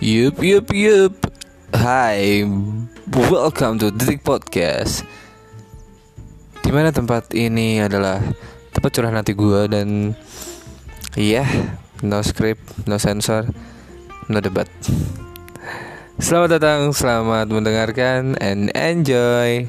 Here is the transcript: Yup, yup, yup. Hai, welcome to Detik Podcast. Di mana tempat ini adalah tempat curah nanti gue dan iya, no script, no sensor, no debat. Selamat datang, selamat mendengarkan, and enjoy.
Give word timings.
Yup, 0.00 0.40
yup, 0.40 0.72
yup. 0.72 1.12
Hai, 1.76 2.40
welcome 3.12 3.76
to 3.76 3.92
Detik 3.92 4.24
Podcast. 4.24 5.04
Di 6.64 6.72
mana 6.72 6.88
tempat 6.88 7.28
ini 7.36 7.84
adalah 7.84 8.16
tempat 8.72 8.96
curah 8.96 9.12
nanti 9.12 9.36
gue 9.36 9.60
dan 9.68 10.16
iya, 11.20 11.44
no 12.00 12.24
script, 12.24 12.64
no 12.88 12.96
sensor, 12.96 13.44
no 14.32 14.40
debat. 14.40 14.72
Selamat 16.16 16.56
datang, 16.56 16.96
selamat 16.96 17.52
mendengarkan, 17.52 18.40
and 18.40 18.72
enjoy. 18.72 19.68